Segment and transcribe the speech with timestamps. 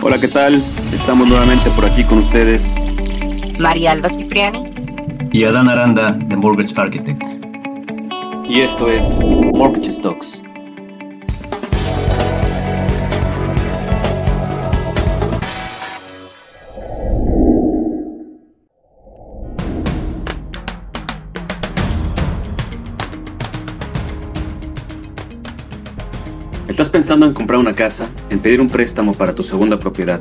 [0.00, 0.62] Hola, ¿qué tal?
[0.92, 2.62] Estamos nuevamente por aquí con ustedes.
[3.58, 4.70] María Alba Cipriani.
[5.32, 7.40] Y Adán Aranda, de Mortgage Architects.
[8.48, 10.42] Y esto es Mortgage Stocks.
[26.68, 30.20] ¿Estás pensando en comprar una casa, en pedir un préstamo para tu segunda propiedad,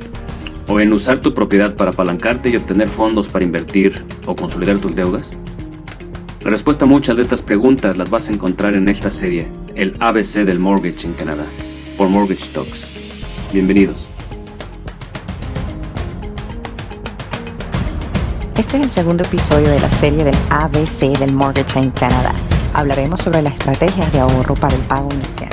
[0.70, 4.96] o en usar tu propiedad para apalancarte y obtener fondos para invertir o consolidar tus
[4.96, 5.32] deudas?
[6.42, 9.98] La respuesta a muchas de estas preguntas las vas a encontrar en esta serie, el
[10.00, 11.44] ABC del mortgage en Canadá,
[11.98, 13.52] por Mortgage Talks.
[13.52, 13.98] Bienvenidos.
[18.58, 22.32] Este es el segundo episodio de la serie del ABC del mortgage en Canadá.
[22.74, 25.50] Hablaremos sobre las estrategias de ahorro para el pago inicial.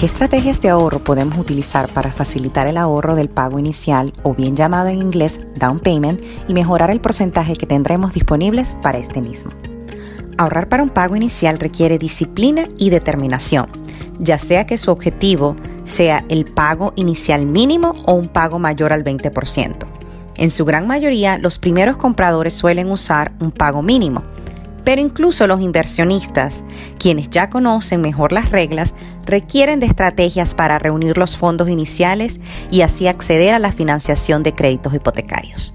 [0.00, 4.56] ¿Qué estrategias de ahorro podemos utilizar para facilitar el ahorro del pago inicial o bien
[4.56, 9.52] llamado en inglés down payment y mejorar el porcentaje que tendremos disponibles para este mismo?
[10.38, 13.66] Ahorrar para un pago inicial requiere disciplina y determinación,
[14.18, 19.04] ya sea que su objetivo sea el pago inicial mínimo o un pago mayor al
[19.04, 19.74] 20%.
[20.38, 24.22] En su gran mayoría, los primeros compradores suelen usar un pago mínimo,
[24.84, 26.64] pero incluso los inversionistas,
[26.98, 28.94] quienes ya conocen mejor las reglas,
[29.26, 34.54] requieren de estrategias para reunir los fondos iniciales y así acceder a la financiación de
[34.54, 35.74] créditos hipotecarios.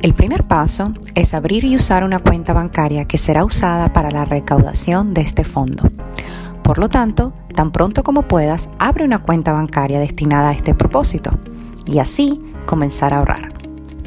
[0.00, 4.24] El primer paso es abrir y usar una cuenta bancaria que será usada para la
[4.24, 5.90] recaudación de este fondo.
[6.64, 11.30] Por lo tanto, tan pronto como puedas, abre una cuenta bancaria destinada a este propósito
[11.86, 13.52] y así comenzar a ahorrar.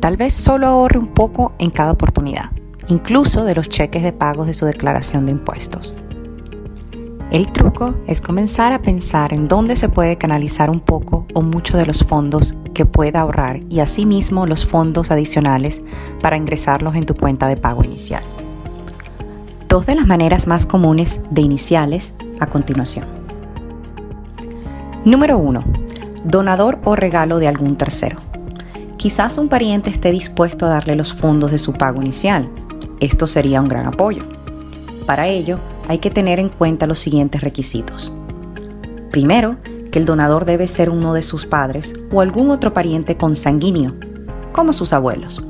[0.01, 2.54] Tal vez solo ahorre un poco en cada oportunidad
[2.87, 5.93] incluso de los cheques de pagos de su declaración de impuestos.
[7.31, 11.77] El truco es comenzar a pensar en dónde se puede canalizar un poco o mucho
[11.77, 15.81] de los fondos que pueda ahorrar y asimismo los fondos adicionales
[16.21, 18.21] para ingresarlos en tu cuenta de pago inicial.
[19.67, 23.05] Dos de las maneras más comunes de iniciales a continuación.
[25.03, 25.63] Número 1.
[26.23, 28.17] Donador o regalo de algún tercero.
[28.97, 32.49] Quizás un pariente esté dispuesto a darle los fondos de su pago inicial,
[33.05, 34.23] esto sería un gran apoyo.
[35.05, 38.11] Para ello, hay que tener en cuenta los siguientes requisitos.
[39.11, 39.57] Primero,
[39.91, 43.93] que el donador debe ser uno de sus padres o algún otro pariente consanguíneo,
[44.51, 45.41] como sus abuelos.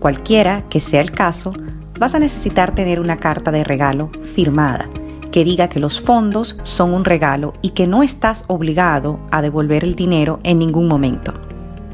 [0.00, 1.52] Cualquiera que sea el caso,
[1.98, 4.88] vas a necesitar tener una carta de regalo firmada
[5.32, 9.82] que diga que los fondos son un regalo y que no estás obligado a devolver
[9.82, 11.32] el dinero en ningún momento.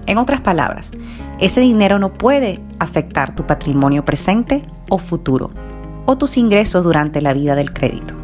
[0.08, 0.90] En otras palabras,
[1.38, 5.50] ese dinero no puede afectar tu patrimonio presente o futuro
[6.06, 8.14] o tus ingresos durante la vida del crédito,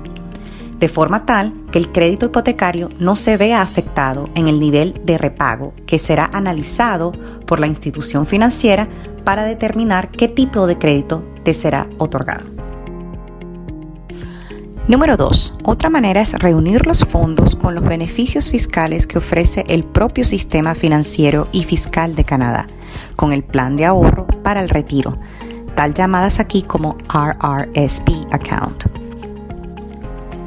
[0.78, 5.18] de forma tal que el crédito hipotecario no se vea afectado en el nivel de
[5.18, 7.12] repago que será analizado
[7.46, 8.88] por la institución financiera
[9.22, 12.53] para determinar qué tipo de crédito te será otorgado.
[14.86, 15.54] Número 2.
[15.62, 20.74] Otra manera es reunir los fondos con los beneficios fiscales que ofrece el propio sistema
[20.74, 22.66] financiero y fiscal de Canadá,
[23.16, 25.16] con el plan de ahorro para el retiro,
[25.74, 28.84] tal llamadas aquí como RRSP account.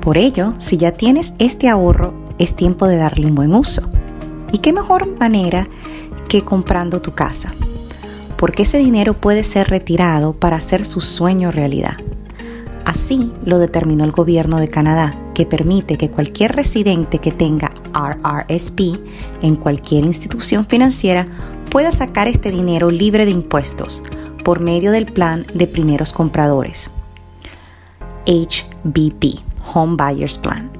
[0.01, 3.89] Por ello, si ya tienes este ahorro, es tiempo de darle un buen uso.
[4.51, 5.67] ¿Y qué mejor manera
[6.29, 7.51] que comprando tu casa?
[8.37, 11.97] Porque ese dinero puede ser retirado para hacer su sueño realidad.
[12.87, 18.79] Así lo determinó el gobierno de Canadá, que permite que cualquier residente que tenga RRSP
[19.41, 21.27] en cualquier institución financiera
[21.69, 24.03] pueda sacar este dinero libre de impuestos
[24.41, 26.89] por medio del plan de primeros compradores,
[28.25, 29.41] HBP,
[29.73, 30.71] Home Buyers Plan,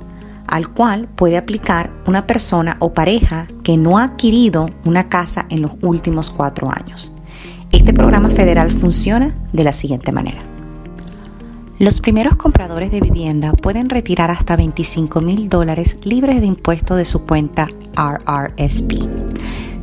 [0.48, 5.62] al cual puede aplicar una persona o pareja que no ha adquirido una casa en
[5.62, 7.14] los últimos cuatro años.
[7.74, 10.57] Este programa federal funciona de la siguiente manera.
[11.80, 17.06] Los primeros compradores de vivienda pueden retirar hasta 25 mil dólares libres de impuestos de
[17.06, 18.94] su cuenta RRSP,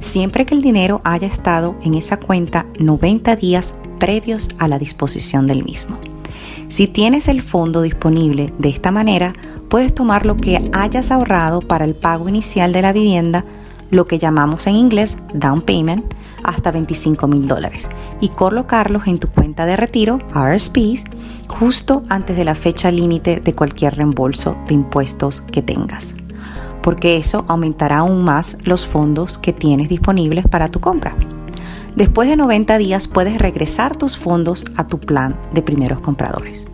[0.00, 5.46] siempre que el dinero haya estado en esa cuenta 90 días previos a la disposición
[5.46, 5.96] del mismo.
[6.66, 9.32] Si tienes el fondo disponible de esta manera,
[9.68, 13.44] puedes tomar lo que hayas ahorrado para el pago inicial de la vivienda,
[13.90, 17.88] lo que llamamos en inglés down payment, hasta 25 mil dólares
[18.20, 21.04] y colocarlos en tu cuenta de retiro, RSPs,
[21.48, 26.14] justo antes de la fecha límite de cualquier reembolso de impuestos que tengas,
[26.82, 31.16] porque eso aumentará aún más los fondos que tienes disponibles para tu compra.
[31.96, 36.66] Después de 90 días puedes regresar tus fondos a tu plan de primeros compradores.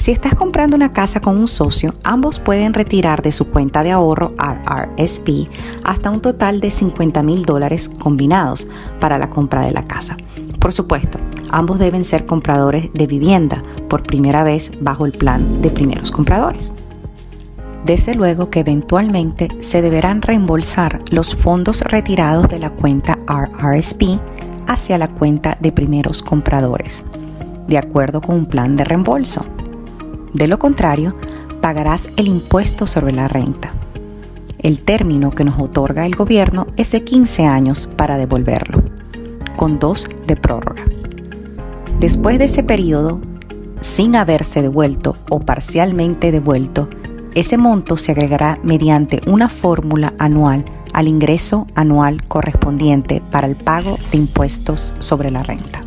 [0.00, 3.90] Si estás comprando una casa con un socio, ambos pueden retirar de su cuenta de
[3.90, 5.50] ahorro RRSP
[5.84, 8.66] hasta un total de 50 mil dólares combinados
[8.98, 10.16] para la compra de la casa.
[10.58, 11.18] Por supuesto,
[11.50, 13.58] ambos deben ser compradores de vivienda
[13.90, 16.72] por primera vez bajo el plan de primeros compradores.
[17.84, 24.18] Desde luego que eventualmente se deberán reembolsar los fondos retirados de la cuenta RRSP
[24.66, 27.04] hacia la cuenta de primeros compradores,
[27.68, 29.44] de acuerdo con un plan de reembolso.
[30.34, 31.14] De lo contrario,
[31.60, 33.70] pagarás el impuesto sobre la renta.
[34.58, 38.82] El término que nos otorga el gobierno es de 15 años para devolverlo,
[39.56, 40.84] con dos de prórroga.
[41.98, 43.20] Después de ese periodo,
[43.80, 46.88] sin haberse devuelto o parcialmente devuelto,
[47.34, 53.98] ese monto se agregará mediante una fórmula anual al ingreso anual correspondiente para el pago
[54.10, 55.82] de impuestos sobre la renta.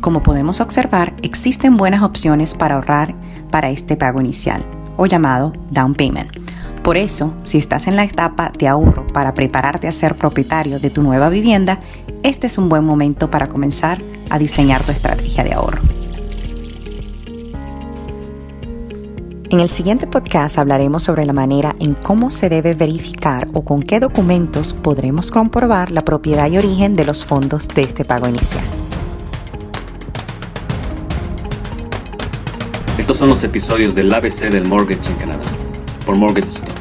[0.00, 3.14] Como podemos observar, existen buenas opciones para ahorrar
[3.52, 4.64] para este pago inicial,
[4.96, 6.32] o llamado down payment.
[6.82, 10.90] Por eso, si estás en la etapa de ahorro para prepararte a ser propietario de
[10.90, 11.78] tu nueva vivienda,
[12.24, 13.98] este es un buen momento para comenzar
[14.30, 15.80] a diseñar tu estrategia de ahorro.
[19.50, 23.80] En el siguiente podcast hablaremos sobre la manera en cómo se debe verificar o con
[23.80, 28.64] qué documentos podremos comprobar la propiedad y origen de los fondos de este pago inicial.
[33.12, 35.42] Estos son los episodios del ABC del Mortgage en Canadá,
[36.06, 36.72] por Mortgage Stocks.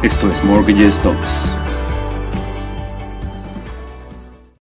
[0.04, 1.50] Esto es Mortgage Talks.